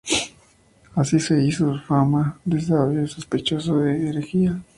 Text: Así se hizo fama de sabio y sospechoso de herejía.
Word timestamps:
Así 0.95 1.19
se 1.19 1.39
hizo 1.45 1.79
fama 1.85 2.39
de 2.43 2.59
sabio 2.59 3.03
y 3.03 3.07
sospechoso 3.07 3.77
de 3.81 4.09
herejía. 4.09 4.59